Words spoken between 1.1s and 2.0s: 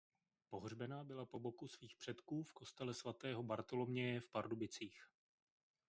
po boku svých